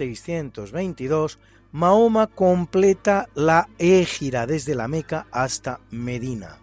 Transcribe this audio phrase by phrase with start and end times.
[0.00, 1.38] En 622,
[1.70, 6.58] Mahoma completa la égira desde la Meca hasta Medina.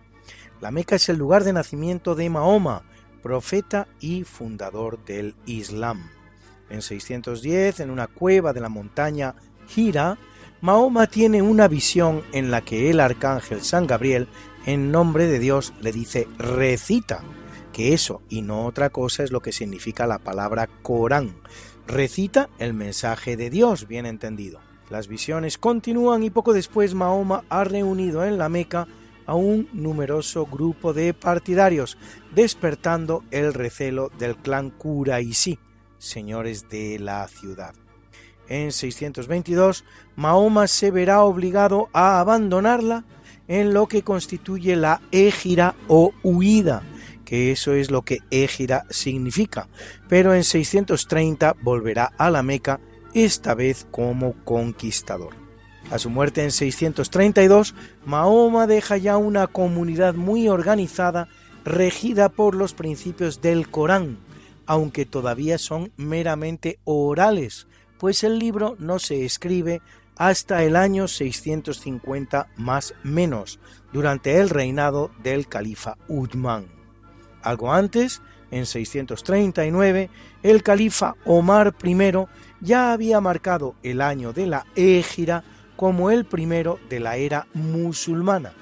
[0.60, 2.84] La Meca es el lugar de nacimiento de Mahoma,
[3.24, 6.10] profeta y fundador del Islam.
[6.70, 9.36] En 610, en una cueva de la montaña
[9.74, 10.18] Hira,
[10.60, 14.28] Mahoma tiene una visión en la que el arcángel San Gabriel,
[14.66, 17.24] en nombre de Dios, le dice recita,
[17.72, 21.36] que eso y no otra cosa es lo que significa la palabra Corán.
[21.92, 24.62] Recita el mensaje de Dios, bien entendido.
[24.90, 28.88] Las visiones continúan y poco después Mahoma ha reunido en la Meca
[29.26, 31.98] a un numeroso grupo de partidarios,
[32.34, 35.60] despertando el recelo del clan Quraisí,
[35.98, 37.76] señores de la ciudad.
[38.48, 39.84] En 622,
[40.16, 43.04] Mahoma se verá obligado a abandonarla
[43.50, 46.84] en lo que constituye la égira o huida,
[47.32, 49.70] que eso es lo que égira significa,
[50.10, 52.82] pero en 630 volverá a la Meca,
[53.14, 55.34] esta vez como conquistador.
[55.92, 57.74] A su muerte en 632,
[58.06, 61.30] Mahoma deja ya una comunidad muy organizada,
[61.64, 64.18] regida por los principios del Corán,
[64.66, 67.66] aunque todavía son meramente orales,
[67.98, 69.82] pues el libro no se escribe
[70.18, 73.62] hasta el año 650 más menos,
[73.94, 76.81] durante el reinado del califa Uthman.
[77.44, 78.22] Algo antes,
[78.52, 80.10] en 639,
[80.44, 82.12] el califa Omar I
[82.60, 85.44] ya había marcado el año de la égira
[85.76, 88.54] como el primero de la era musulmana.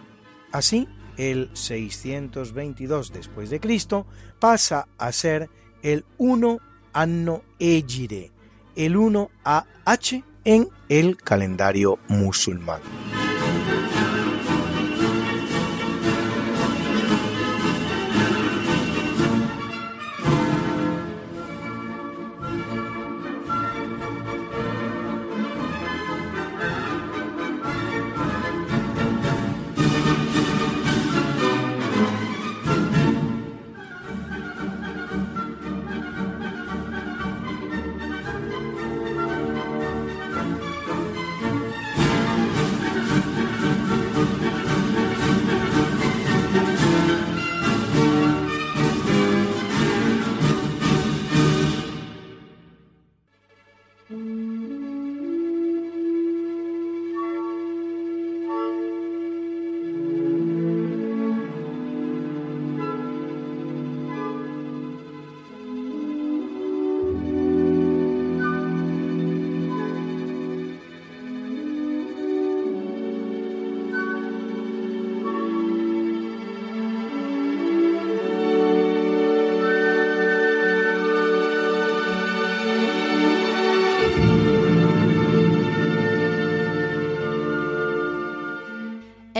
[0.51, 0.87] Así,
[1.17, 4.07] el 622 después de Cristo
[4.39, 5.49] pasa a ser
[5.83, 6.59] el 1
[6.93, 8.31] Anno Égire,
[8.75, 12.79] el 1 AH en el calendario musulmán.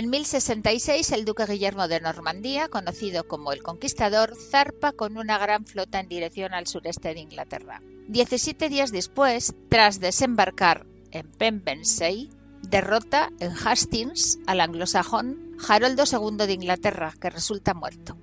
[0.10, 5.68] En 1066 el duque Guillermo de Normandía, conocido como el Conquistador, zarpa con una gran
[5.68, 7.84] flota en dirección al sureste de Inglaterra.
[8.08, 12.32] Diecisiete días después, tras desembarcar en Pembrokeshire,
[12.64, 18.18] derrota en Hastings al anglosajón Haroldo II de Inglaterra, que resulta muerto.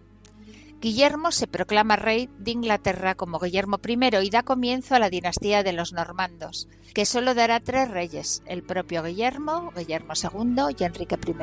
[0.86, 5.64] Guillermo se proclama rey de Inglaterra como Guillermo I y da comienzo a la dinastía
[5.64, 11.16] de los normandos, que solo dará tres reyes, el propio Guillermo, Guillermo II y Enrique
[11.16, 11.34] I.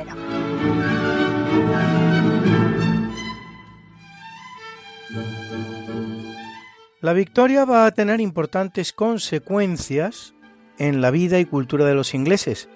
[7.02, 10.32] La victoria va a tener importantes consecuencias
[10.78, 12.70] en la vida y cultura de los ingleses.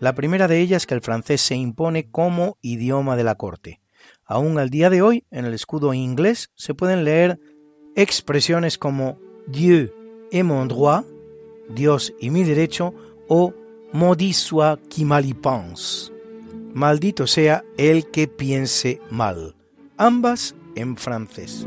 [0.00, 3.83] La primera de ellas que el francés se impone como idioma de la corte.
[4.26, 7.38] Aún al día de hoy, en el escudo inglés se pueden leer
[7.94, 9.92] expresiones como Dieu
[10.30, 11.04] et mon droit,
[11.68, 12.94] Dios y mi derecho,
[13.28, 13.52] o
[13.92, 16.10] maudit soit qui mal y pense,
[16.74, 19.54] maldito sea el que piense mal,
[19.96, 21.66] ambas en francés.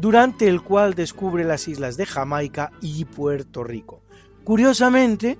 [0.00, 4.02] durante el cual descubre las islas de Jamaica y Puerto Rico.
[4.44, 5.38] Curiosamente,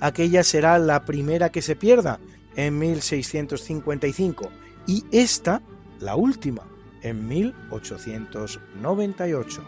[0.00, 2.18] aquella será la primera que se pierda
[2.56, 4.50] en 1655
[4.86, 5.62] y esta
[6.00, 6.62] la última
[7.02, 9.62] en 1898.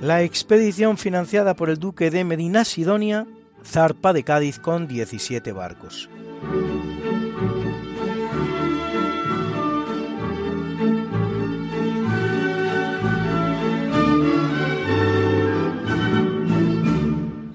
[0.00, 3.28] La expedición financiada por el duque de Medina Sidonia
[3.64, 6.10] zarpa de Cádiz con 17 barcos.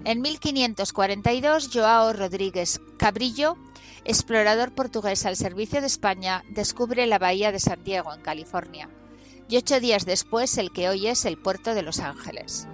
[0.10, 3.58] En 1542, Joao Rodríguez Cabrillo,
[4.06, 8.90] explorador portugués al servicio de España, descubre la bahía de San Diego, en California,
[9.48, 12.68] y ocho días después el que hoy es el puerto de Los Ángeles.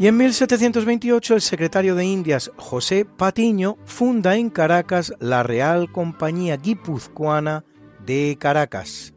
[0.00, 6.56] Y en 1728 el secretario de Indias José Patiño funda en Caracas la Real Compañía
[6.56, 7.66] Guipuzcoana
[8.06, 9.12] de Caracas,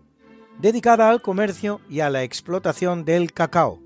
[0.59, 3.79] dedicada al comercio y a la explotación del cacao,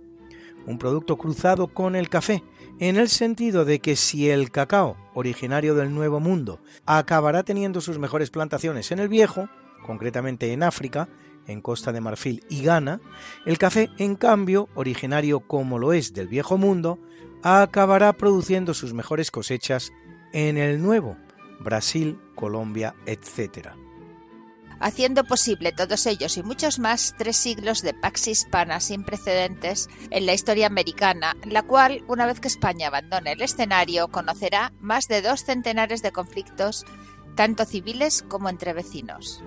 [0.65, 2.43] un producto cruzado con el café,
[2.79, 7.99] en el sentido de que si el cacao, originario del Nuevo Mundo, acabará teniendo sus
[7.99, 9.49] mejores plantaciones en el Viejo,
[9.85, 11.07] concretamente en África,
[11.47, 13.01] en Costa de Marfil y Ghana,
[13.45, 16.99] el café, en cambio, originario como lo es del viejo mundo,
[17.43, 19.91] acabará produciendo sus mejores cosechas
[20.33, 21.17] en el nuevo,
[21.59, 23.69] Brasil, Colombia, etc.
[24.79, 30.27] Haciendo posible todos ellos y muchos más tres siglos de pax hispana sin precedentes en
[30.27, 35.23] la historia americana, la cual, una vez que España abandone el escenario, conocerá más de
[35.23, 36.85] dos centenares de conflictos,
[37.35, 39.43] tanto civiles como entre vecinos.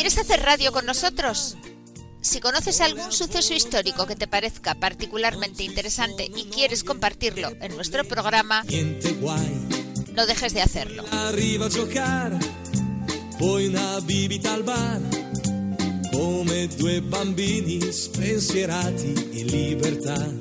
[0.00, 1.56] ¿Quieres hacer radio con nosotros?
[2.30, 8.04] Si conoces algún suceso histórico que te parezca particularmente interesante y quieres compartirlo en nuestro
[8.04, 8.62] programa,
[10.14, 11.04] no dejes de hacerlo.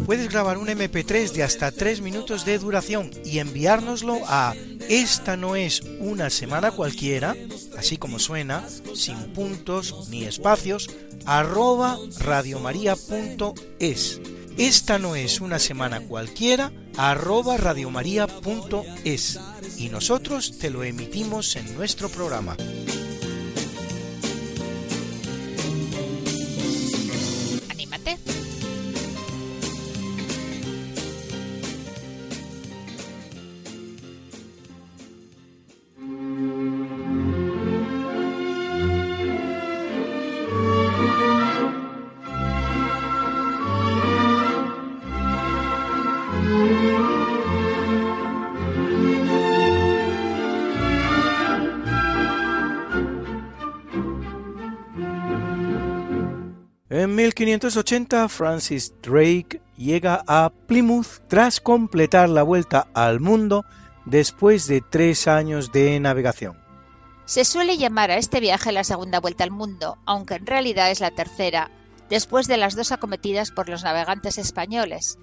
[0.05, 4.53] Puedes grabar un MP3 de hasta 3 minutos de duración y enviárnoslo a
[4.89, 7.35] esta no es una semana cualquiera,
[7.77, 8.63] así como suena,
[8.95, 10.89] sin puntos ni espacios,
[11.25, 14.21] arroba radiomaria.es.
[14.57, 19.39] Esta no es una semana cualquiera, arroba radiomaria.es.
[19.77, 22.57] Y nosotros te lo emitimos en nuestro programa.
[57.29, 63.65] 1580 Francis Drake llega a Plymouth tras completar la vuelta al mundo
[64.05, 66.57] después de tres años de navegación.
[67.25, 70.99] Se suele llamar a este viaje la segunda vuelta al mundo, aunque en realidad es
[70.99, 71.69] la tercera,
[72.09, 75.19] después de las dos acometidas por los navegantes españoles,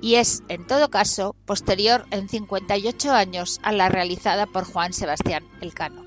[0.00, 5.44] y es, en todo caso, posterior en 58 años a la realizada por Juan Sebastián
[5.60, 6.04] Elcano.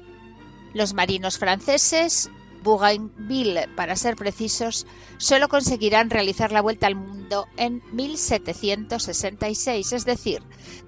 [0.73, 2.29] Los marinos franceses
[2.67, 4.85] Bougainville, para ser precisos,
[5.17, 10.43] solo conseguirán realizar la vuelta al mundo en 1766, es decir,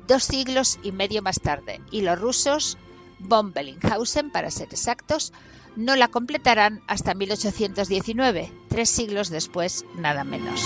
[0.06, 2.78] dos siglos y medio más tarde, y los rusos,
[3.20, 5.32] von Bellinghausen, para ser exactos,
[5.78, 10.66] no la completarán hasta 1819, tres siglos después, nada menos.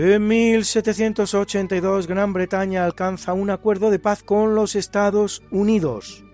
[0.00, 6.24] En 1782 Gran Bretaña alcanza un acuerdo de paz con los Estados Unidos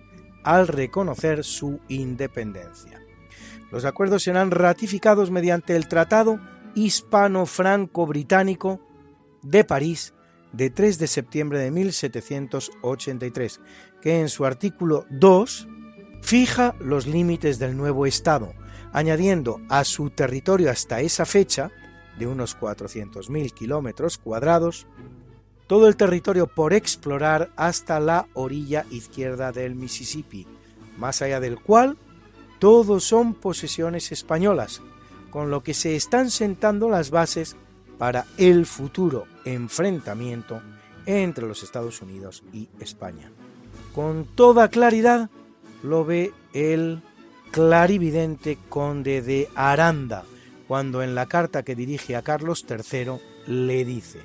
[0.43, 3.01] al reconocer su independencia.
[3.73, 6.39] Los acuerdos serán ratificados mediante el Tratado
[6.75, 8.87] Hispano-Franco-Británico
[9.43, 10.13] de París
[10.53, 13.63] de 3 de septiembre de 1783,
[14.03, 15.69] que en su artículo 2
[16.21, 18.53] fija los límites del nuevo Estado,
[18.93, 21.71] añadiendo a su territorio hasta esa fecha
[22.19, 24.87] de unos 400.000 kilómetros cuadrados,
[25.67, 30.47] todo el territorio por explorar hasta la orilla izquierda del Mississippi,
[30.99, 31.97] más allá del cual
[32.59, 34.83] todos son posesiones españolas,
[35.31, 37.57] con lo que se están sentando las bases
[37.99, 40.61] para el futuro enfrentamiento
[41.07, 43.31] entre los Estados Unidos y España.
[43.95, 45.31] Con toda claridad
[45.83, 47.03] lo ve el
[47.51, 50.25] clarividente conde de Aranda,
[50.67, 54.21] cuando en la carta que dirige a Carlos III le dice,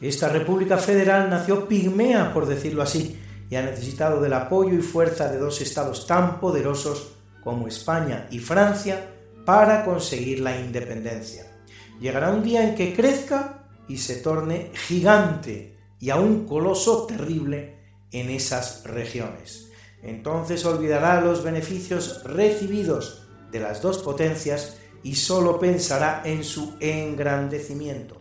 [0.00, 3.18] Esta República Federal nació pigmea, por decirlo así,
[3.50, 8.38] y ha necesitado del apoyo y fuerza de dos estados tan poderosos como España y
[8.38, 9.10] Francia
[9.44, 11.46] para conseguir la independencia.
[12.00, 17.78] Llegará un día en que crezca y se torne gigante y a un coloso terrible
[18.12, 19.70] en esas regiones.
[20.02, 28.20] Entonces olvidará los beneficios recibidos de las dos potencias y solo pensará en su engrandecimiento.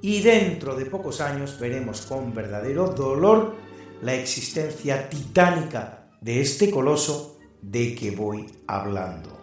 [0.00, 3.56] Y dentro de pocos años veremos con verdadero dolor
[4.02, 9.38] la existencia titánica de este coloso de que voy hablando.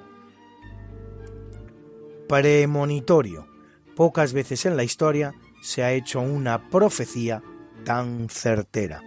[2.28, 3.48] Premonitorio.
[3.96, 7.42] Pocas veces en la historia se ha hecho una profecía
[7.86, 9.02] tan certera.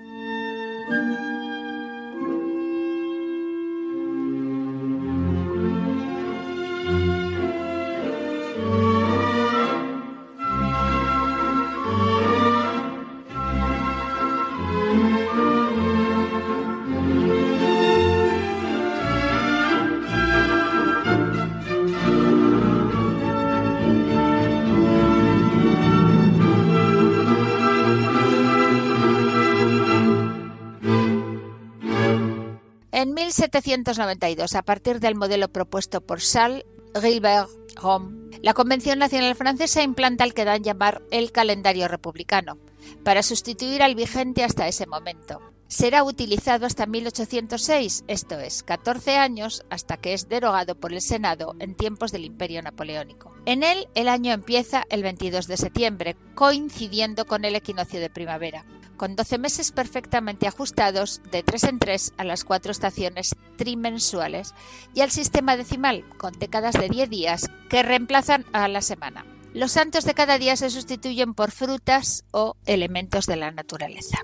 [33.28, 36.64] 1792, a partir del modelo propuesto por Charles
[36.98, 42.56] Gilbert Rome, la Convención Nacional Francesa implanta el que dan llamar el calendario republicano,
[43.04, 45.42] para sustituir al vigente hasta ese momento.
[45.70, 51.54] será utilizado hasta 1806, esto es, 14 años hasta que es derogado por el Senado
[51.58, 53.34] en tiempos del Imperio Napoleónico.
[53.44, 58.64] En él, el año empieza el 22 de septiembre, coincidiendo con el equinoccio de primavera,
[58.98, 64.54] con 12 meses perfectamente ajustados de 3 en 3 a las cuatro estaciones trimensuales
[64.94, 69.24] y al sistema decimal, con décadas de 10 días que reemplazan a la semana.
[69.54, 74.18] Los santos de cada día se sustituyen por frutas o elementos de la naturaleza.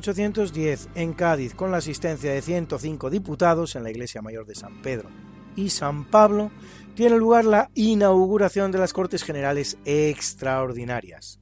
[0.00, 4.80] 1810, en Cádiz, con la asistencia de 105 diputados en la Iglesia Mayor de San
[4.80, 5.10] Pedro
[5.56, 6.50] y San Pablo,
[6.94, 11.38] tiene lugar la inauguración de las Cortes Generales Extraordinarias.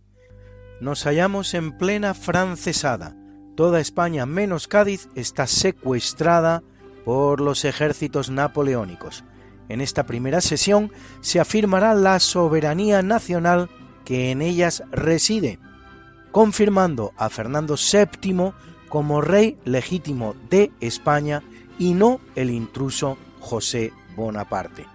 [0.80, 3.16] Nos hallamos en plena francesada.
[3.56, 6.62] Toda España, menos Cádiz, está secuestrada
[7.04, 9.24] por los ejércitos napoleónicos.
[9.68, 13.70] En esta primera sesión se afirmará la soberanía nacional
[14.04, 15.58] que en ellas reside,
[16.30, 18.52] confirmando a Fernando VII
[18.88, 21.42] como rey legítimo de España
[21.78, 24.86] y no el intruso José Bonaparte.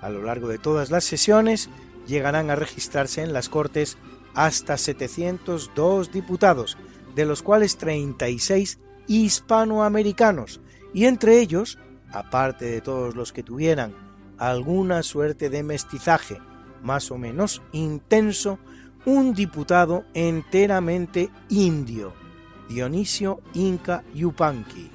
[0.00, 1.70] A lo largo de todas las sesiones
[2.06, 3.96] llegarán a registrarse en las Cortes
[4.34, 6.76] hasta 702 diputados,
[7.14, 10.60] de los cuales 36 hispanoamericanos,
[10.92, 11.78] y entre ellos,
[12.12, 13.94] aparte de todos los que tuvieran
[14.38, 16.38] alguna suerte de mestizaje
[16.82, 18.58] más o menos intenso,
[19.06, 22.14] un diputado enteramente indio,
[22.68, 24.90] Dionisio Inca Yupanqui.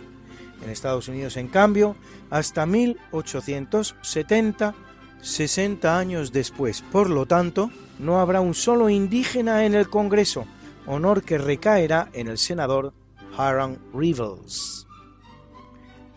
[0.64, 1.96] En Estados Unidos, en cambio,
[2.30, 4.76] hasta 1870,
[5.22, 10.46] 60 años después, por lo tanto, no habrá un solo indígena en el Congreso,
[10.86, 12.94] honor que recaerá en el senador
[13.34, 14.88] Hiram Revels.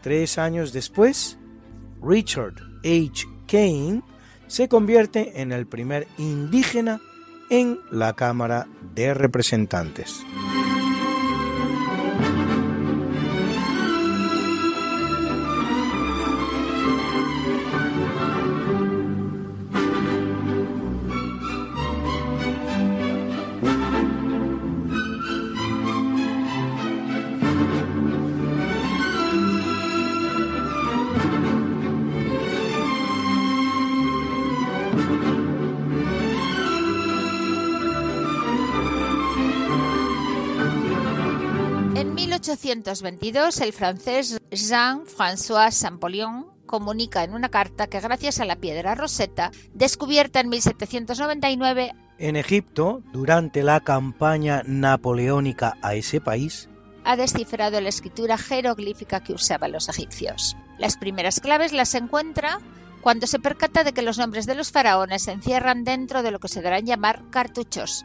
[0.00, 1.38] Tres años después,
[2.02, 3.26] Richard H.
[3.46, 4.02] Kane
[4.48, 7.00] se convierte en el primer indígena
[7.52, 10.24] en la Cámara de Representantes.
[42.52, 49.50] 1822, el francés Jean-François Champollion comunica en una carta que gracias a la piedra roseta,
[49.72, 56.68] descubierta en 1799, En Egipto, durante la campaña napoleónica a ese país,
[57.04, 60.54] ha descifrado la escritura jeroglífica que usaban los egipcios.
[60.78, 62.58] Las primeras claves las encuentra
[63.00, 66.38] cuando se percata de que los nombres de los faraones se encierran dentro de lo
[66.38, 68.04] que se darán llamar cartuchos,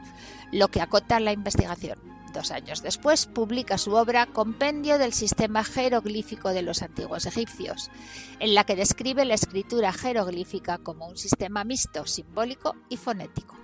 [0.53, 2.16] lo que acota la investigación.
[2.33, 7.89] Dos años después publica su obra Compendio del sistema jeroglífico de los antiguos egipcios,
[8.39, 13.55] en la que describe la escritura jeroglífica como un sistema mixto, simbólico y fonético.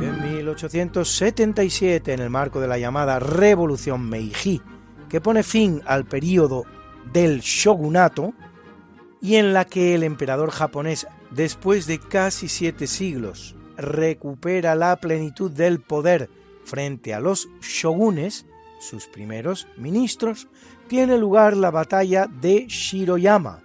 [0.00, 4.60] En 1877, en el marco de la llamada Revolución Meiji,
[5.12, 6.64] que pone fin al período
[7.12, 8.32] del shogunato,
[9.20, 15.50] y en la que el emperador japonés, después de casi siete siglos, recupera la plenitud
[15.50, 16.30] del poder
[16.64, 18.46] frente a los shogunes,
[18.80, 20.48] sus primeros ministros,
[20.88, 23.60] tiene lugar la batalla de Shiroyama,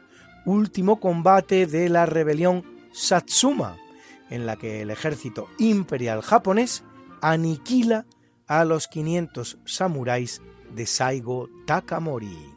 [0.46, 3.78] último combate de la rebelión Satsuma,
[4.30, 6.84] en la que el ejército imperial japonés
[7.22, 8.06] aniquila
[8.48, 12.54] a los 500 samuráis de Saigo Takamori.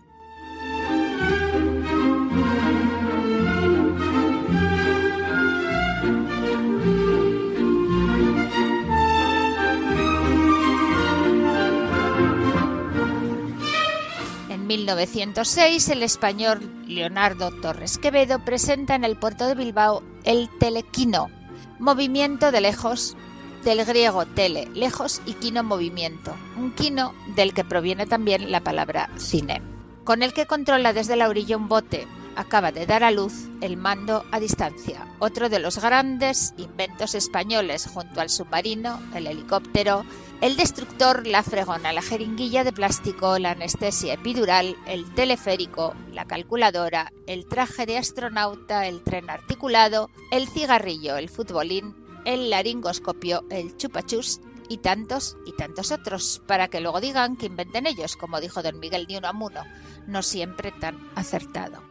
[14.48, 21.28] En 1906, el español Leonardo Torres Quevedo presenta en el puerto de Bilbao el telequino,
[21.78, 23.16] movimiento de lejos
[23.64, 29.10] del griego tele, lejos, y quino, movimiento, un quino del que proviene también la palabra
[29.16, 29.62] cine,
[30.04, 33.76] con el que controla desde la orilla un bote acaba de dar a luz el
[33.76, 40.04] mando a distancia, otro de los grandes inventos españoles junto al submarino, el helicóptero,
[40.40, 47.12] el destructor, la fregona, la jeringuilla de plástico, la anestesia epidural, el teleférico, la calculadora,
[47.26, 54.40] el traje de astronauta, el tren articulado, el cigarrillo, el futbolín, el laringoscopio, el chupachus
[54.68, 58.78] y tantos y tantos otros, para que luego digan que inventen ellos, como dijo don
[58.78, 59.62] Miguel de Unamuno,
[60.06, 61.82] no siempre tan acertado.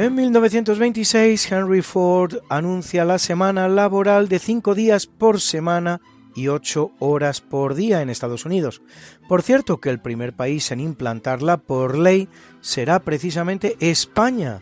[0.00, 6.00] En 1926, Henry Ford anuncia la semana laboral de cinco días por semana
[6.36, 8.80] y ocho horas por día en Estados Unidos.
[9.28, 12.28] Por cierto, que el primer país en implantarla por ley
[12.60, 14.60] será precisamente España.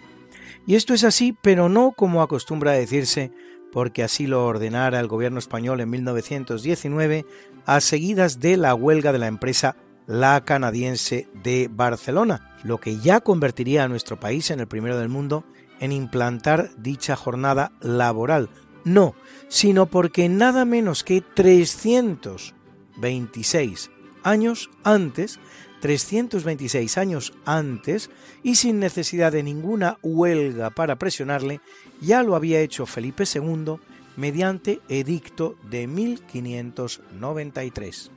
[0.66, 3.31] Y esto es así, pero no como acostumbra decirse,
[3.72, 7.27] porque así lo ordenara el gobierno español en 1919
[7.66, 13.21] a seguidas de la huelga de la empresa La Canadiense de Barcelona, lo que ya
[13.21, 15.45] convertiría a nuestro país en el primero del mundo
[15.81, 18.51] en implantar dicha jornada laboral.
[18.85, 19.14] No,
[19.49, 23.90] sino porque nada menos que 326
[24.23, 25.40] años antes,
[25.81, 28.11] 326 años antes,
[28.45, 31.61] y sin necesidad de ninguna huelga para presionarle,
[32.01, 33.81] ya lo había hecho Felipe II
[34.16, 38.12] mediante edicto de 1593.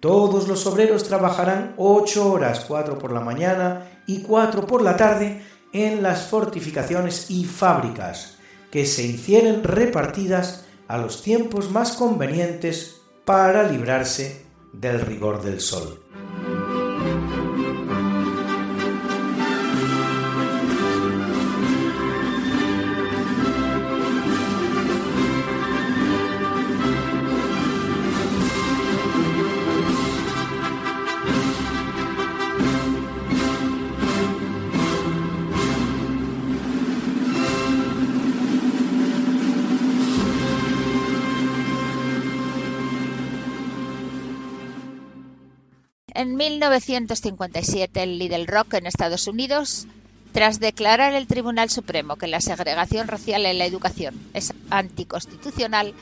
[0.00, 5.42] Todos los obreros trabajarán ocho horas, cuatro por la mañana y cuatro por la tarde,
[5.72, 8.38] en las fortificaciones y fábricas,
[8.70, 16.02] que se hicieren repartidas a los tiempos más convenientes para librarse del rigor del sol.
[46.40, 49.86] 1957, el Little Rock en Estados Unidos,
[50.32, 55.92] tras declarar el Tribunal Supremo que la segregación racial en la educación es anticonstitucional,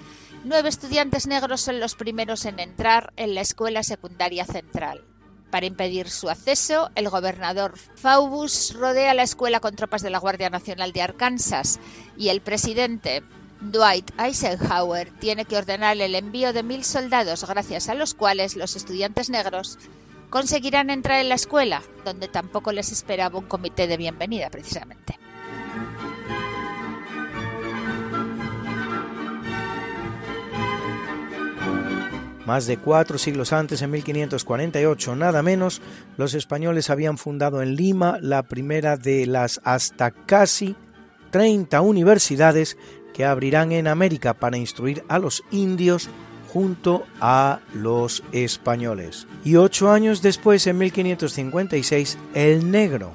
[0.45, 5.03] nueve estudiantes negros son los primeros en entrar en la escuela secundaria central.
[5.51, 10.51] Para impedir su acceso, el gobernador Faubus rodea la escuela con tropas de la Guardia
[10.51, 11.81] Nacional de Arkansas
[12.17, 13.25] y el presidente
[13.61, 18.77] Dwight Eisenhower tiene que ordenar el envío de mil soldados gracias a los cuales los
[18.77, 19.79] estudiantes negros
[20.31, 25.19] conseguirán entrar en la escuela, donde tampoco les esperaba un comité de bienvenida precisamente.
[32.49, 35.83] Más de cuatro siglos antes, en 1548, nada menos,
[36.17, 40.75] los españoles habían fundado en Lima la primera de las hasta casi
[41.31, 42.79] 30 universidades
[43.13, 46.09] que abrirán en América para instruir a los indios
[46.49, 49.27] junto a los españoles.
[49.45, 53.13] Y ocho años después, en 1556, el negro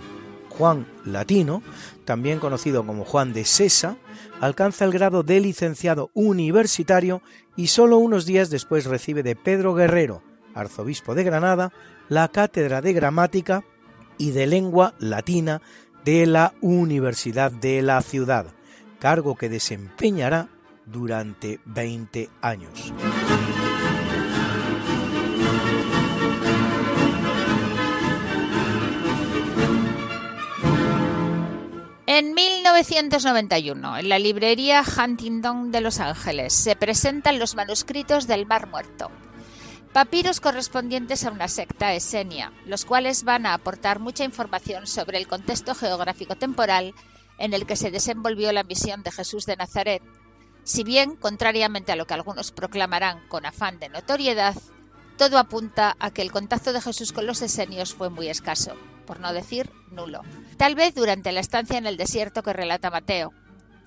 [0.49, 1.63] Juan Latino,
[2.05, 3.97] también conocido como Juan de Sesa,
[4.39, 7.21] alcanza el grado de licenciado universitario
[7.55, 10.21] y solo unos días después recibe de Pedro Guerrero,
[10.53, 11.71] arzobispo de Granada,
[12.09, 13.63] la cátedra de gramática
[14.17, 15.61] y de lengua latina
[16.05, 18.47] de la Universidad de la Ciudad,
[18.99, 20.49] cargo que desempeñará
[20.85, 22.93] durante 20 años.
[32.15, 38.67] En 1991, en la librería Huntington de Los Ángeles, se presentan los manuscritos del Mar
[38.67, 39.09] Muerto,
[39.93, 45.27] papiros correspondientes a una secta esenia, los cuales van a aportar mucha información sobre el
[45.27, 46.93] contexto geográfico temporal
[47.39, 50.03] en el que se desenvolvió la misión de Jesús de Nazaret
[50.63, 54.55] si bien, contrariamente a lo que algunos proclamarán con afán de notoriedad,
[55.17, 59.19] todo apunta a que el contacto de Jesús con los esenios fue muy escaso, por
[59.19, 60.21] no decir nulo.
[60.57, 63.33] Tal vez durante la estancia en el desierto que relata Mateo.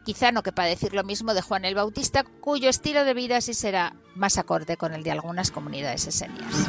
[0.05, 3.55] Quizá no quepa decir lo mismo de Juan el Bautista, cuyo estilo de vida sí
[3.55, 6.69] será más acorde con el de algunas comunidades esenias.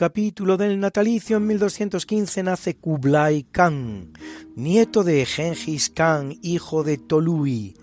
[0.00, 4.14] Capítulo del natalicio en 1215 nace Kublai Khan,
[4.56, 7.74] nieto de Genghis Khan, hijo de Tolui,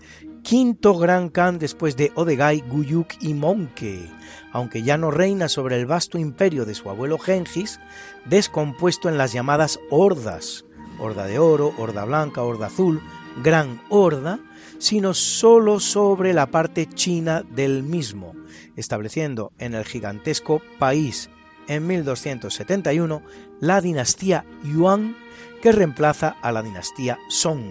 [0.42, 4.10] quinto gran Khan después de Odegai, Guyuk y Monke,
[4.50, 7.78] aunque ya no reina sobre el vasto imperio de su abuelo Genghis,
[8.24, 10.64] descompuesto en las llamadas hordas,
[10.98, 13.00] horda de oro, horda blanca, horda azul,
[13.44, 14.40] gran horda,
[14.78, 18.34] sino sólo sobre la parte china del mismo,
[18.74, 21.30] estableciendo en el gigantesco país
[21.68, 23.22] en 1271
[23.60, 25.16] la dinastía Yuan
[25.62, 27.62] que reemplaza a la dinastía Song,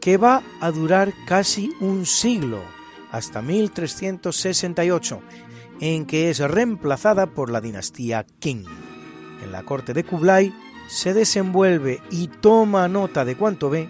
[0.00, 2.62] que va a durar casi un siglo,
[3.10, 5.20] hasta 1368,
[5.80, 8.64] en que es reemplazada por la dinastía Qing.
[9.42, 10.52] En la corte de Kublai
[10.88, 13.88] se desenvuelve y toma nota de cuanto ve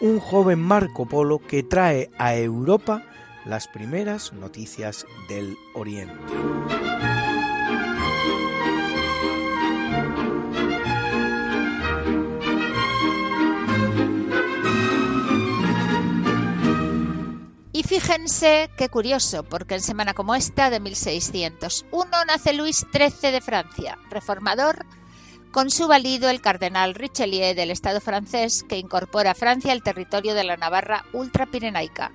[0.00, 3.02] un joven Marco Polo que trae a Europa
[3.44, 6.14] las primeras noticias del Oriente.
[17.88, 23.98] Fíjense qué curioso, porque en semana como esta de 1601 nace Luis XIII de Francia,
[24.10, 24.84] reformador,
[25.52, 30.34] con su valido el cardenal Richelieu del Estado francés que incorpora a Francia al territorio
[30.34, 32.12] de la Navarra ultrapirenaica,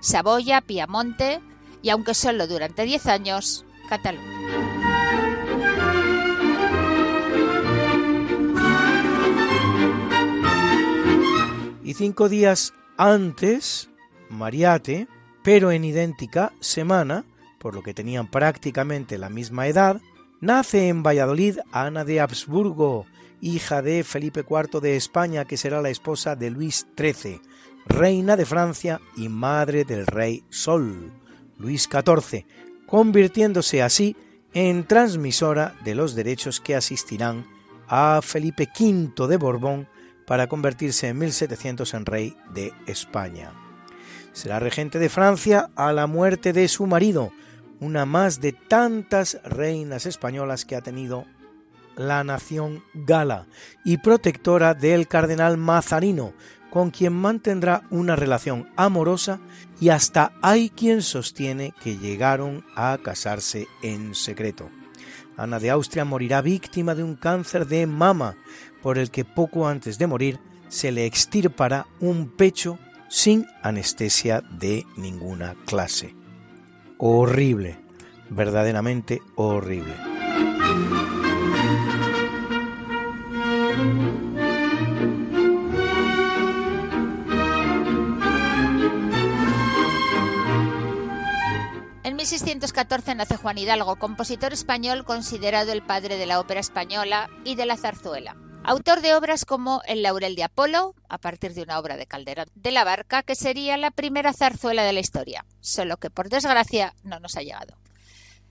[0.00, 1.42] Saboya, Piamonte
[1.82, 4.24] y, aunque solo durante 10 años, Cataluña.
[11.84, 13.89] Y cinco días antes
[14.30, 15.08] Mariate,
[15.42, 17.24] pero en idéntica semana,
[17.58, 20.00] por lo que tenían prácticamente la misma edad,
[20.40, 23.06] nace en Valladolid Ana de Habsburgo,
[23.40, 27.40] hija de Felipe IV de España, que será la esposa de Luis XIII,
[27.86, 31.12] reina de Francia y madre del rey Sol,
[31.58, 32.46] Luis XIV,
[32.86, 34.16] convirtiéndose así
[34.52, 37.46] en transmisora de los derechos que asistirán
[37.88, 39.88] a Felipe V de Borbón
[40.26, 43.69] para convertirse en 1700 en rey de España.
[44.32, 47.32] Será regente de Francia a la muerte de su marido,
[47.80, 51.24] una más de tantas reinas españolas que ha tenido
[51.96, 53.46] la nación gala,
[53.84, 56.32] y protectora del cardenal Mazarino,
[56.70, 59.40] con quien mantendrá una relación amorosa
[59.80, 64.70] y hasta hay quien sostiene que llegaron a casarse en secreto.
[65.36, 68.36] Ana de Austria morirá víctima de un cáncer de mama,
[68.82, 70.38] por el que poco antes de morir
[70.68, 72.78] se le extirpará un pecho
[73.10, 76.14] sin anestesia de ninguna clase.
[76.96, 77.80] Horrible,
[78.30, 79.94] verdaderamente horrible.
[92.04, 97.56] En 1614 nace Juan Hidalgo, compositor español considerado el padre de la ópera española y
[97.56, 98.36] de la zarzuela.
[98.62, 102.46] Autor de obras como El laurel de Apolo, a partir de una obra de Calderón
[102.54, 106.94] de la Barca, que sería la primera zarzuela de la historia, solo que por desgracia
[107.02, 107.78] no nos ha llegado.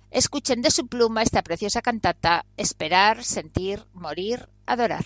[0.09, 5.05] Escuchen de su pluma esta preciosa cantata, Esperar, Sentir, Morir, Adorar.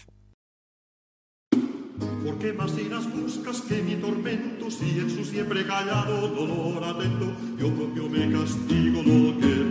[2.23, 7.35] ¿Por qué más irás buscas que mi tormento si en su siempre callado dolor atento
[7.57, 9.62] yo propio me castigo lo que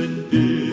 [0.00, 0.69] sentir,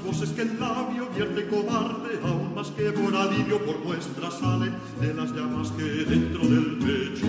[0.00, 5.12] voces que el labio vierte cobarde, aún más que por alivio, por muestra sale de
[5.12, 7.26] las llamas que dentro del pecho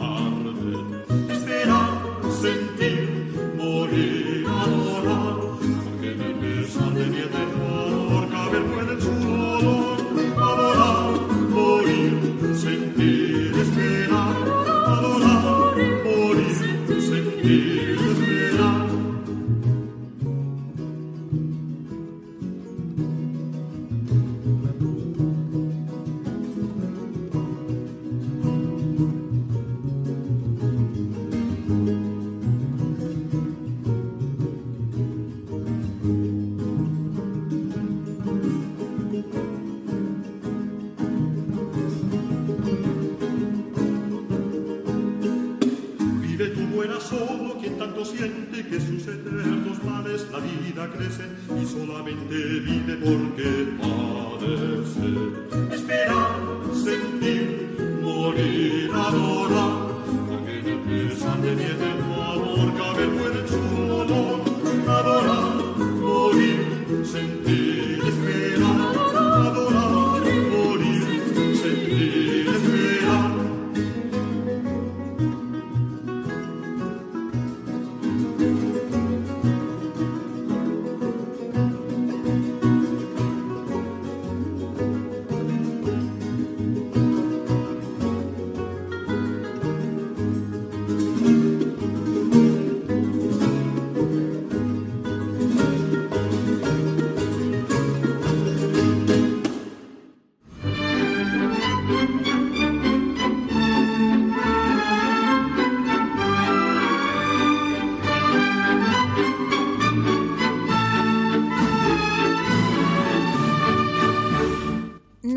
[0.00, 1.30] arden.
[1.30, 2.02] Esperar,
[2.40, 3.09] sentir,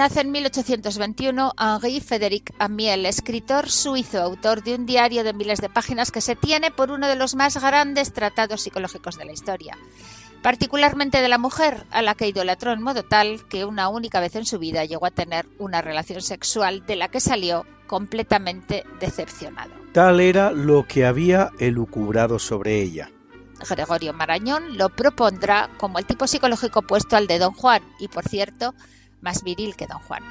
[0.04, 5.70] Nace en 1821 Henri Frédéric Amiel, escritor suizo, autor de un diario de miles de
[5.70, 9.78] páginas que se tiene por uno de los más grandes tratados psicológicos de la historia,
[10.42, 14.36] particularmente de la mujer, a la que idolatró en modo tal que una única vez
[14.36, 19.72] en su vida llegó a tener una relación sexual de la que salió completamente decepcionado.
[19.94, 23.10] Tal era lo que había elucubrado sobre ella.
[23.70, 28.28] Gregorio Marañón lo propondrá como el tipo psicológico opuesto al de Don Juan y, por
[28.28, 28.74] cierto,
[29.24, 30.22] más viril que Don Juan.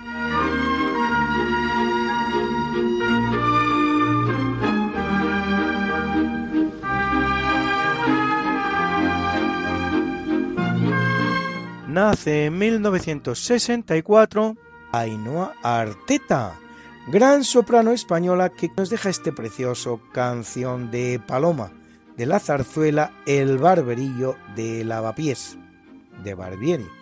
[11.88, 14.57] Nace en 1964
[14.92, 16.55] Ainhoa Arteta,
[17.09, 21.70] gran soprano española que nos deja este precioso canción de Paloma,
[22.16, 25.59] de la zarzuela El Barberillo de Lavapiés,
[26.24, 27.02] de Barbieri.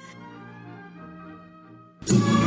[2.11, 2.40] Como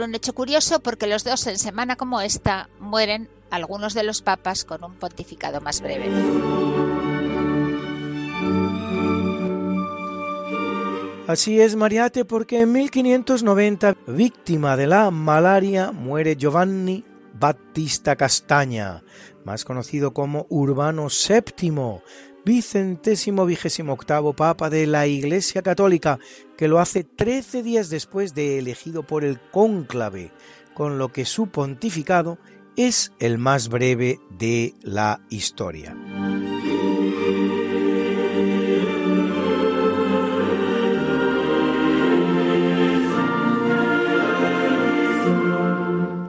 [0.00, 4.64] Un hecho curioso porque los dos en semana como esta mueren algunos de los papas
[4.64, 6.10] con un pontificado más breve.
[11.28, 19.02] Así es, Mariate, porque en 1590, víctima de la malaria, muere Giovanni Battista Castaña,
[19.44, 22.00] más conocido como Urbano VII,
[22.44, 26.18] vicentésimo vigésimo octavo Papa de la Iglesia Católica,
[26.56, 30.32] que lo hace 13 días después de elegido por el cónclave,
[30.74, 32.38] con lo que su pontificado
[32.76, 35.96] es el más breve de la historia.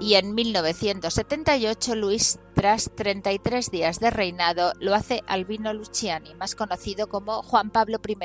[0.03, 7.07] Y en 1978 Luis, tras 33 días de reinado, lo hace Albino Luciani, más conocido
[7.07, 8.17] como Juan Pablo I,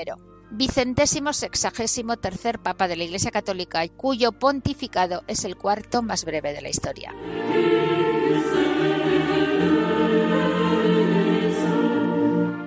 [0.51, 6.53] vicentésimo sexagésimo tercer papa de la Iglesia Católica, cuyo pontificado es el cuarto más breve
[6.53, 7.14] de la historia.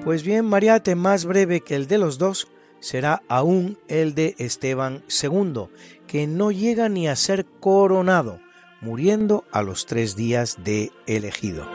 [0.05, 2.47] Pues bien, Mariate, más breve que el de los dos,
[2.79, 5.67] será aún el de Esteban II,
[6.07, 8.39] que no llega ni a ser coronado,
[8.81, 11.65] muriendo a los tres días de elegido.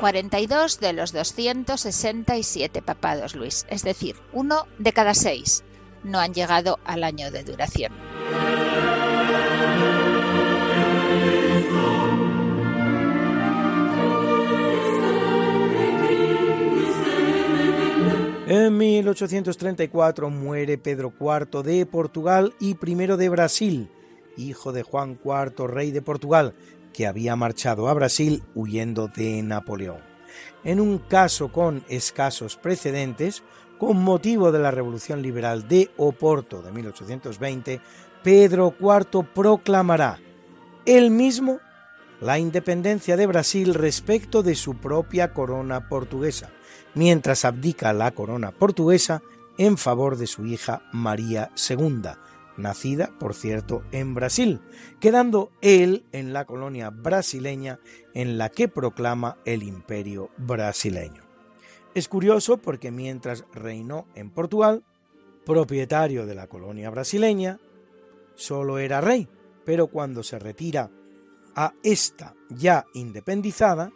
[0.00, 5.64] ...42 de los 267 papados, Luis, es decir, uno de cada seis,
[6.04, 7.92] no han llegado al año de duración.
[18.50, 23.90] En 1834 muere Pedro IV de Portugal y primero de Brasil,
[24.38, 26.54] hijo de Juan IV, rey de Portugal,
[26.94, 30.00] que había marchado a Brasil huyendo de Napoleón.
[30.64, 33.42] En un caso con escasos precedentes,
[33.76, 37.82] con motivo de la Revolución Liberal de Oporto de 1820,
[38.22, 40.20] Pedro IV proclamará
[40.86, 41.58] él mismo
[42.22, 46.48] la independencia de Brasil respecto de su propia corona portuguesa,
[46.94, 49.22] mientras abdica la corona portuguesa
[49.58, 52.02] en favor de su hija María II,
[52.56, 54.60] nacida, por cierto, en Brasil,
[55.00, 57.78] quedando él en la colonia brasileña
[58.14, 61.22] en la que proclama el imperio brasileño.
[61.94, 64.84] Es curioso porque mientras reinó en Portugal,
[65.44, 67.58] propietario de la colonia brasileña,
[68.34, 69.26] solo era rey,
[69.64, 70.90] pero cuando se retira
[71.54, 73.90] a esta ya independizada,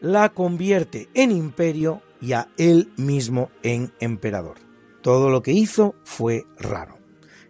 [0.00, 4.56] la convierte en imperio y a él mismo en emperador.
[5.02, 6.98] Todo lo que hizo fue raro.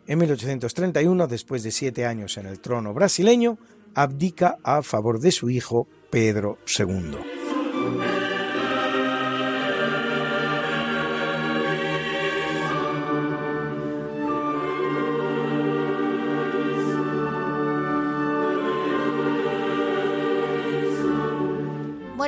[0.07, 3.57] En 1831, después de siete años en el trono brasileño,
[3.95, 7.34] abdica a favor de su hijo Pedro II.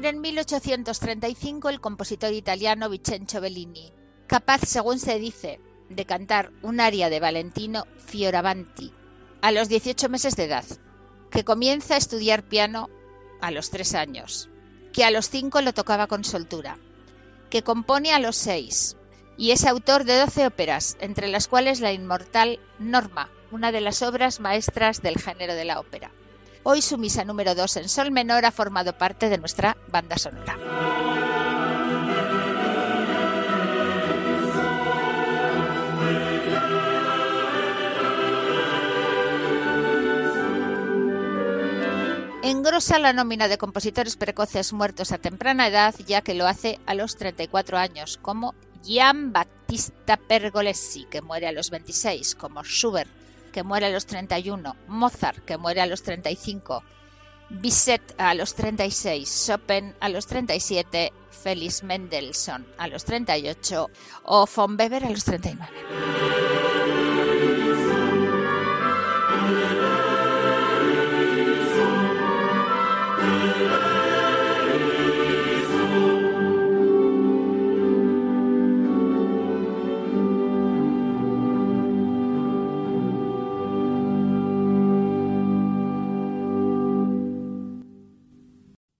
[0.07, 3.93] En 1835 el compositor italiano Vincenzo Bellini,
[4.29, 8.93] capaz, según se dice, de cantar un aria de Valentino Fioravanti
[9.43, 10.65] a los 18 meses de edad,
[11.29, 12.89] que comienza a estudiar piano
[13.41, 14.49] a los 3 años,
[14.93, 16.79] que a los 5 lo tocaba con soltura,
[17.51, 18.97] que compone a los 6
[19.37, 24.03] y es autor de 12 óperas, entre las cuales la inmortal Norma, una de las
[24.03, 26.13] obras maestras del género de la ópera.
[26.69, 30.57] Hoy su misa número 2 en sol menor ha formado parte de nuestra banda sonora.
[42.43, 46.95] Engrosa la nómina de compositores precoces muertos a temprana edad, ya que lo hace a
[46.95, 53.09] los 34 años, como Gian Battista Pergolesi, que muere a los 26, como Schubert,
[53.57, 56.83] que muere a los 31, Mozart, que muere a los 35,
[57.49, 63.89] Bizet a los 36, Chopin a los 37, Felix Mendelssohn a los 38
[64.25, 66.86] o von Weber a los 39.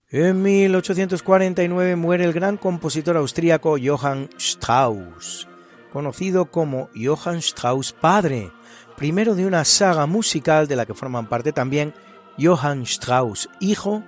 [0.09, 5.49] En 1849 muere el gran compositor austríaco Johann Strauss,
[5.91, 8.49] conocido como Johann Strauss padre,
[8.95, 11.93] primero de una saga musical de la que forman parte también
[12.39, 14.01] Johann Strauss hijo,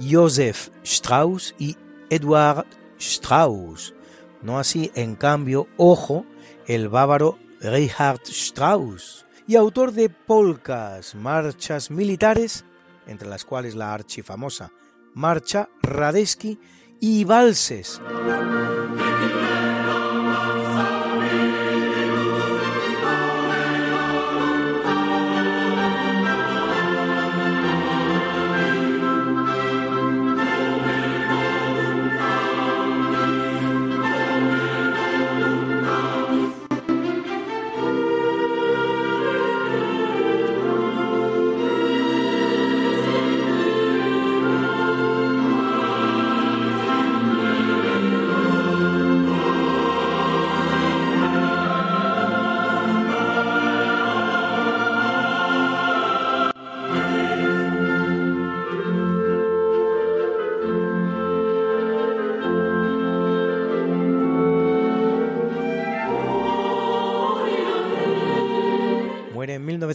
[0.00, 1.76] Joseph Strauss y
[2.10, 2.66] Eduard
[2.98, 3.94] Strauss.
[4.42, 6.26] No así, en cambio, ojo,
[6.66, 12.64] el bávaro Richard Strauss, y autor de polcas, marchas militares,
[13.06, 14.72] entre las cuales la archifamosa
[15.16, 16.58] Marcha Radetzky
[17.00, 18.02] y valses.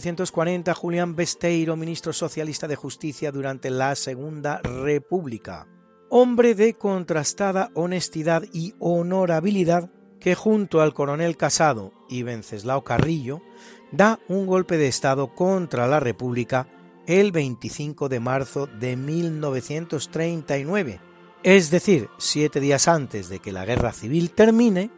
[0.02, 5.68] 1940 Julián Besteiro, ministro socialista de Justicia durante la Segunda República.
[6.10, 13.42] Hombre de contrastada honestidad y honorabilidad que junto al coronel Casado y Venceslao Carrillo
[13.92, 16.66] da un golpe de Estado contra la República
[17.06, 21.00] el 25 de marzo de 1939,
[21.44, 24.90] es decir, siete días antes de que la guerra civil termine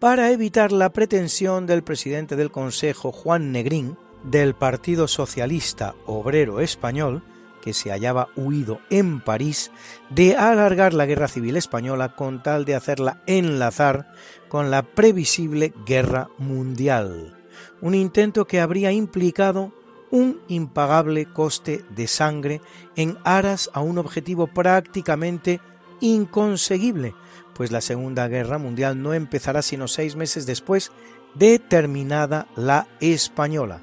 [0.00, 7.22] para evitar la pretensión del presidente del Consejo, Juan Negrín, del Partido Socialista Obrero Español,
[7.62, 9.70] que se hallaba huido en París,
[10.10, 14.12] de alargar la guerra civil española con tal de hacerla enlazar
[14.48, 17.38] con la previsible guerra mundial,
[17.80, 19.72] un intento que habría implicado
[20.10, 22.60] un impagable coste de sangre
[22.96, 25.60] en aras a un objetivo prácticamente
[26.00, 27.14] inconseguible,
[27.54, 30.92] pues la Segunda Guerra Mundial no empezará sino seis meses después
[31.34, 33.80] de terminada la española.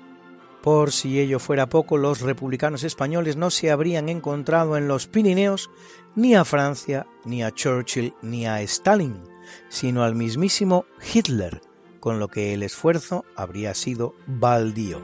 [0.61, 5.71] Por si ello fuera poco, los republicanos españoles no se habrían encontrado en los Pirineos
[6.15, 9.23] ni a Francia, ni a Churchill, ni a Stalin,
[9.69, 11.61] sino al mismísimo Hitler,
[11.99, 15.01] con lo que el esfuerzo habría sido baldío.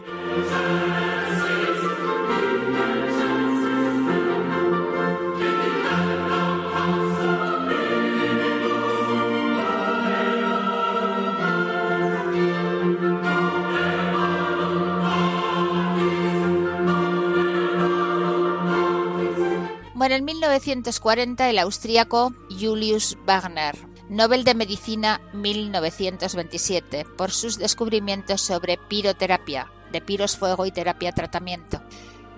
[20.07, 23.75] Muere en 1940 el austríaco Julius Wagner,
[24.07, 31.81] Nobel de Medicina 1927, por sus descubrimientos sobre piroterapia, de piros fuego y terapia tratamiento,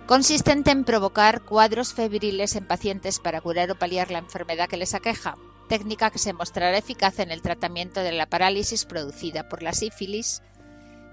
[0.07, 4.95] consistente en provocar cuadros febriles en pacientes para curar o paliar la enfermedad que les
[4.95, 9.73] aqueja, técnica que se mostrará eficaz en el tratamiento de la parálisis producida por la
[9.73, 10.41] sífilis,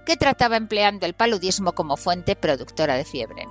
[0.07, 3.45] que trataba empleando el paludismo como fuente productora de fiebre.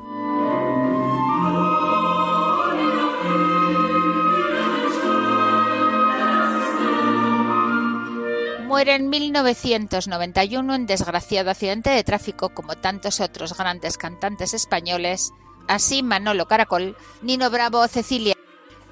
[8.76, 15.32] Muere en 1991 en desgraciado accidente de tráfico como tantos otros grandes cantantes españoles,
[15.66, 18.34] así Manolo Caracol, Nino Bravo o Cecilia.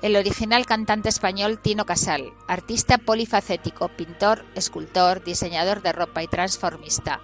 [0.00, 7.20] El original cantante español Tino Casal, artista polifacético, pintor, escultor, diseñador de ropa y transformista.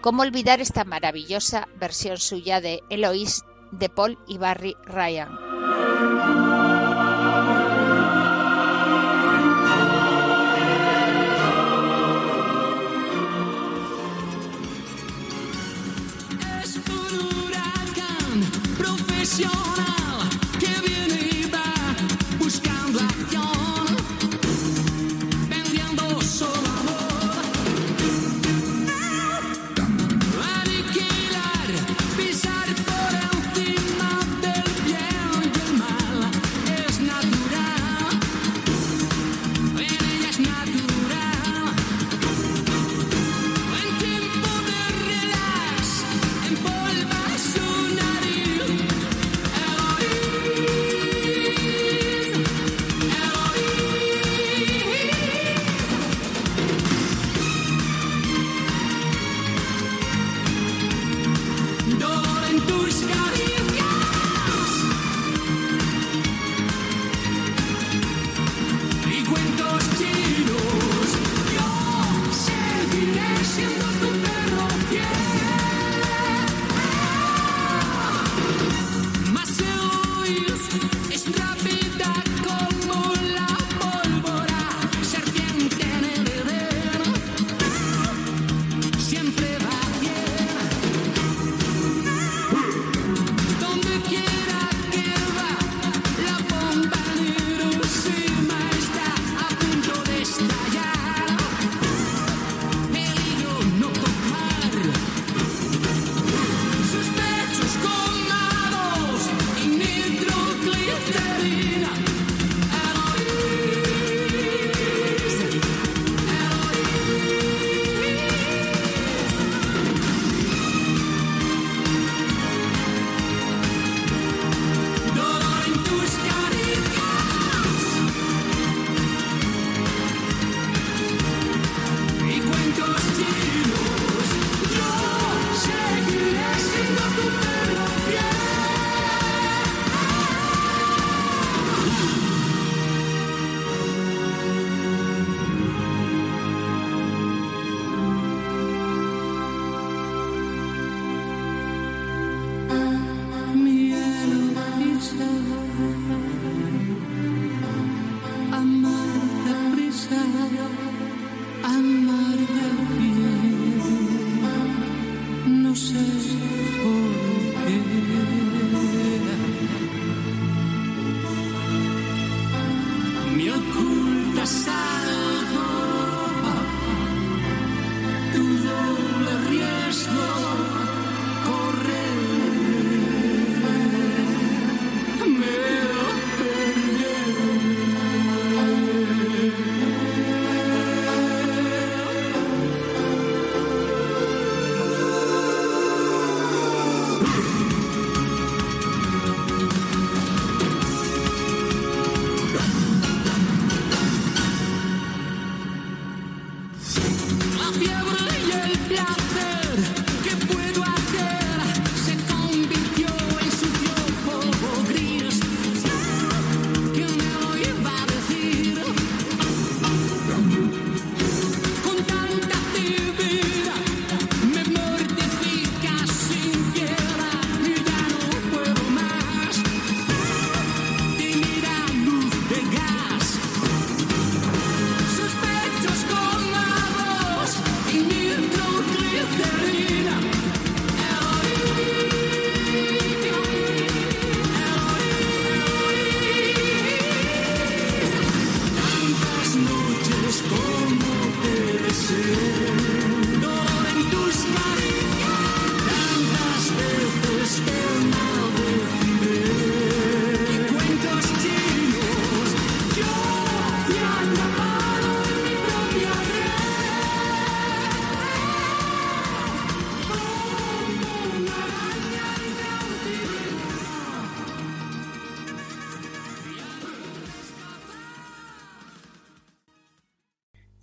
[0.00, 5.28] ¿Cómo olvidar esta maravillosa versión suya de Eloís de Paul y Barry Ryan?
[19.40, 19.69] your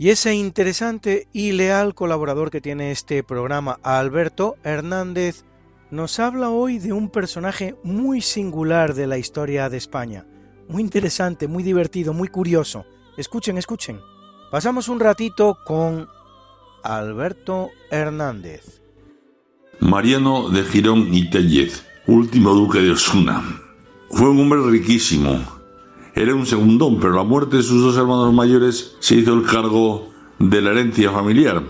[0.08, 5.44] Y ese interesante y leal colaborador que tiene este programa, Alberto Hernández,
[5.92, 10.26] nos habla hoy de un personaje muy singular de la historia de España.
[10.70, 12.86] Muy interesante, muy divertido, muy curioso.
[13.18, 14.00] Escuchen, escuchen.
[14.50, 16.08] Pasamos un ratito con
[16.86, 18.82] Alberto Hernández.
[19.82, 23.44] Mariano de Girón y Tellez, último duque de Osuna.
[24.12, 25.57] Fue un hombre riquísimo.
[26.18, 30.10] Era un segundón, pero la muerte de sus dos hermanos mayores se hizo el cargo
[30.40, 31.62] de la herencia familiar.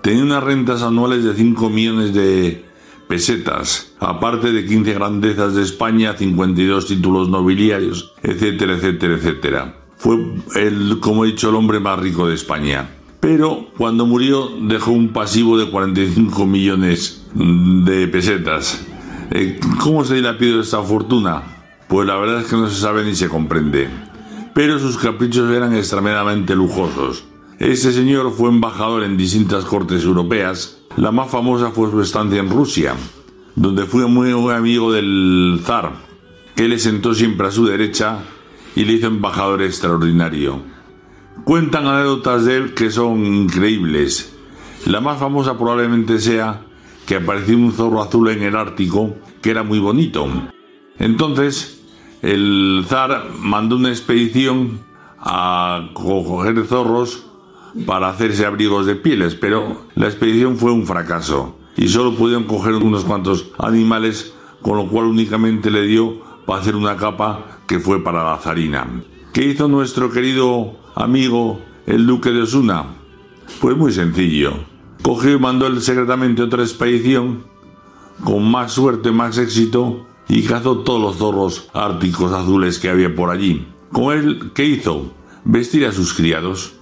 [0.00, 2.64] Tenía unas rentas anuales de 5 millones de
[3.06, 9.76] pesetas, aparte de 15 grandezas de España, 52 títulos nobiliarios, etcétera, etcétera, etcétera.
[9.98, 10.16] Fue,
[10.54, 12.88] el, como he dicho, el hombre más rico de España.
[13.20, 18.86] Pero cuando murió dejó un pasivo de 45 millones de pesetas.
[19.32, 21.55] Eh, ¿Cómo se dilapidó esta fortuna?
[21.88, 23.88] Pues la verdad es que no se sabe ni se comprende.
[24.54, 27.24] Pero sus caprichos eran extremadamente lujosos.
[27.58, 30.78] Este señor fue embajador en distintas cortes europeas.
[30.96, 32.94] La más famosa fue su estancia en Rusia,
[33.54, 35.92] donde fue muy amigo del zar,
[36.54, 38.18] que le sentó siempre a su derecha
[38.74, 40.60] y le hizo embajador extraordinario.
[41.44, 44.34] Cuentan anécdotas de él que son increíbles.
[44.86, 46.62] La más famosa probablemente sea
[47.06, 50.26] que apareció un zorro azul en el Ártico que era muy bonito.
[50.98, 51.75] Entonces,
[52.26, 54.80] el zar mandó una expedición
[55.20, 57.24] a coger zorros
[57.86, 62.74] para hacerse abrigos de pieles, pero la expedición fue un fracaso y solo pudieron coger
[62.74, 68.02] unos cuantos animales, con lo cual únicamente le dio para hacer una capa que fue
[68.02, 68.88] para la zarina.
[69.32, 72.86] ¿Qué hizo nuestro querido amigo el duque de Osuna?
[73.60, 74.52] Pues muy sencillo.
[75.00, 77.44] Cogió y mandó secretamente otra expedición
[78.24, 83.30] con más suerte, más éxito y cazó todos los zorros árticos azules que había por
[83.30, 83.66] allí.
[83.92, 85.12] Con él, ¿qué hizo?
[85.44, 86.74] Vestir a sus criados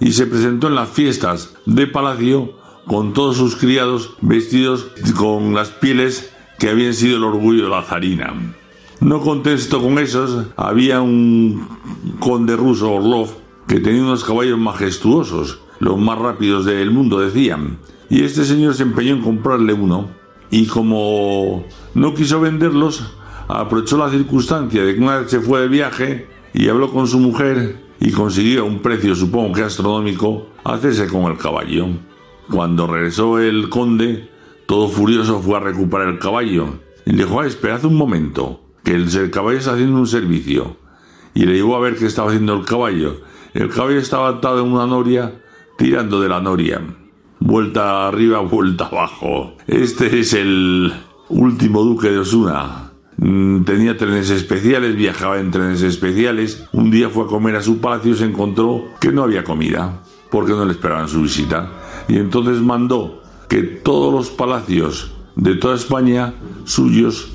[0.00, 2.52] y se presentó en las fiestas de palacio
[2.86, 7.82] con todos sus criados vestidos con las pieles que habían sido el orgullo de la
[7.82, 8.34] zarina.
[9.00, 11.66] No contento con esos, había un
[12.20, 13.30] conde ruso, Orlov,
[13.66, 17.78] que tenía unos caballos majestuosos, los más rápidos del mundo, decían.
[18.08, 20.08] Y este señor se empeñó en comprarle uno,
[20.54, 23.04] y como no quiso venderlos,
[23.48, 27.18] aprovechó la circunstancia de que una vez se fue de viaje y habló con su
[27.18, 31.88] mujer y consiguió un precio, supongo que astronómico, hacerse con el caballo.
[32.48, 34.30] Cuando regresó el conde,
[34.66, 38.92] todo furioso fue a recuperar el caballo y le dijo, "Ah, esperad un momento, que
[38.92, 40.76] el, el caballo está haciendo un servicio.
[41.34, 43.22] Y le llevó a ver qué estaba haciendo el caballo.
[43.54, 45.34] El caballo estaba atado en una noria,
[45.76, 46.80] tirando de la noria.
[47.46, 49.52] Vuelta arriba, vuelta abajo.
[49.66, 50.90] Este es el
[51.28, 52.92] último duque de Osuna.
[53.18, 56.66] Mm, Tenía trenes especiales, viajaba en trenes especiales.
[56.72, 60.00] Un día fue a comer a su palacio y se encontró que no había comida,
[60.30, 61.70] porque no le esperaban su visita.
[62.08, 66.32] Y entonces mandó que todos los palacios de toda España
[66.64, 67.28] suyos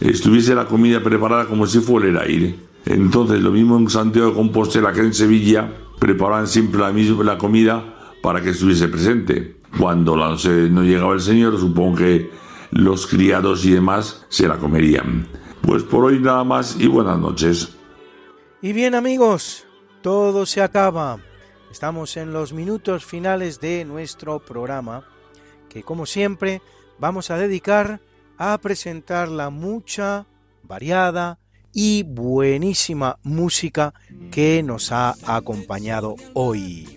[0.00, 2.56] estuviese la comida preparada como si fuera el aire.
[2.84, 7.38] Entonces, lo mismo en Santiago de Compostela que en Sevilla, preparaban siempre la misma la
[7.38, 9.56] comida para que estuviese presente.
[9.78, 10.30] Cuando la
[10.70, 12.30] no llegaba el Señor, supongo que
[12.70, 15.26] los criados y demás se la comerían.
[15.62, 17.76] Pues por hoy nada más y buenas noches.
[18.62, 19.66] Y bien amigos,
[20.02, 21.18] todo se acaba.
[21.70, 25.04] Estamos en los minutos finales de nuestro programa,
[25.68, 26.62] que como siempre
[26.98, 28.00] vamos a dedicar
[28.38, 30.26] a presentar la mucha,
[30.62, 31.38] variada
[31.72, 33.92] y buenísima música
[34.30, 36.95] que nos ha acompañado hoy.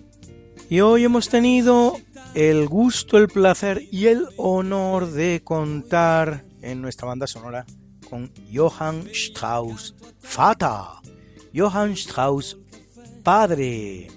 [0.70, 1.98] Y hoy hemos tenido
[2.34, 7.66] el gusto, el placer y el honor de contar en nuestra banda sonora
[8.08, 11.00] con Johann Strauss Fata,
[11.52, 12.56] Johann Strauss
[13.24, 14.12] padre,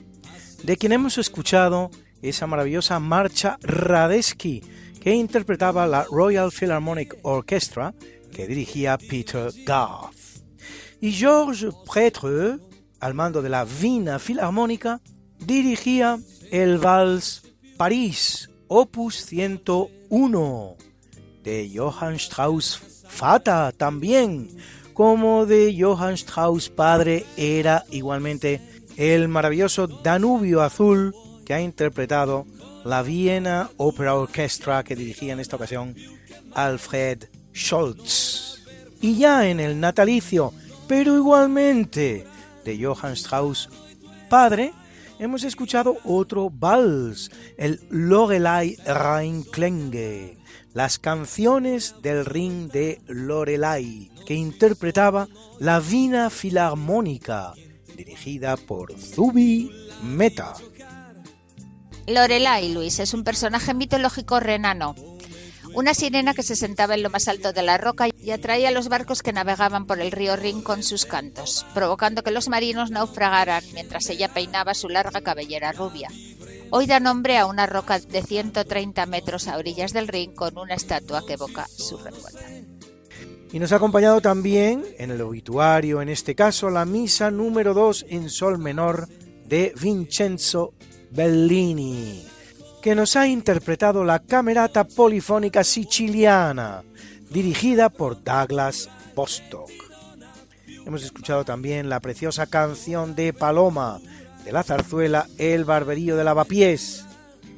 [0.61, 1.89] de quien hemos escuchado
[2.21, 4.61] esa maravillosa marcha Radetzky
[5.01, 7.95] que interpretaba la Royal Philharmonic Orchestra
[8.31, 10.43] que dirigía Peter Goff.
[11.01, 12.59] Y Georges Prêtre,
[12.99, 15.01] al mando de la Wiener Filarmónica,
[15.39, 16.19] dirigía
[16.53, 17.41] el Vals
[17.77, 20.77] París, opus 101,
[21.43, 24.49] de Johann Strauss Fata también,
[24.93, 28.61] como de Johann Strauss padre era igualmente
[28.97, 32.45] el maravilloso Danubio Azul que ha interpretado
[32.85, 35.95] la Viena Opera Orchestra que dirigía en esta ocasión
[36.53, 38.63] Alfred Scholz.
[39.01, 40.53] Y ya en el natalicio,
[40.87, 42.27] pero igualmente
[42.63, 43.69] de Johann Strauss
[44.29, 44.71] padre,
[45.19, 50.37] hemos escuchado otro vals, el Lorelei Rheinklänge,
[50.73, 55.27] las canciones del ring de Lorelei, que interpretaba
[55.59, 57.53] la Vina Filarmónica,
[57.95, 59.71] dirigida por Zubi
[60.03, 60.53] Meta.
[62.07, 64.95] Lorelai, Luis, es un personaje mitológico renano.
[65.75, 68.89] Una sirena que se sentaba en lo más alto de la roca y atraía los
[68.89, 73.63] barcos que navegaban por el río Rin con sus cantos, provocando que los marinos naufragaran
[73.73, 76.09] mientras ella peinaba su larga cabellera rubia.
[76.69, 80.75] Hoy da nombre a una roca de 130 metros a orillas del Rin con una
[80.75, 82.39] estatua que evoca su recuerdo.
[83.51, 88.07] Y nos ha acompañado también en el obituario, en este caso, la misa número 2
[88.09, 89.07] en sol menor
[89.45, 90.73] de Vincenzo
[91.11, 92.25] Bellini,
[92.83, 96.83] que nos ha interpretado la Camerata Polifónica Siciliana,
[97.29, 99.71] dirigida por Douglas Bostock.
[100.85, 104.01] Hemos escuchado también la preciosa canción de Paloma,
[104.43, 107.05] de la zarzuela El Barberío de Lavapiés,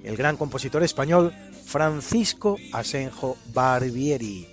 [0.03, 1.34] el gran compositor español
[1.65, 4.47] Francisco Asenjo Barbieri,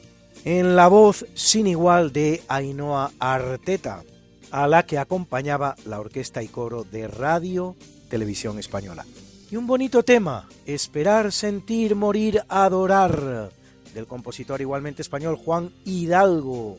[0.46, 4.04] en la voz sin igual de Ainhoa Arteta,
[4.50, 7.76] a la que acompañaba la orquesta y coro de Radio
[8.08, 9.04] Televisión Española.
[9.52, 13.52] Y un bonito tema, Esperar, Sentir, Morir, Adorar,
[13.92, 16.78] del compositor igualmente español Juan Hidalgo,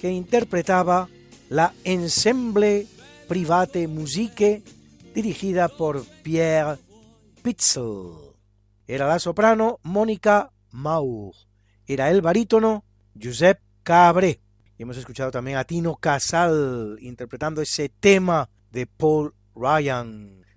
[0.00, 1.10] que interpretaba
[1.50, 2.86] la Ensemble
[3.28, 4.62] Private Musique
[5.14, 6.78] dirigida por Pierre
[7.42, 8.12] Pitzel.
[8.86, 11.34] Era la soprano Mónica Maur.
[11.86, 12.86] Era el barítono
[13.22, 14.40] Josep Cabré.
[14.78, 20.43] Y hemos escuchado también a Tino Casal interpretando ese tema de Paul Ryan,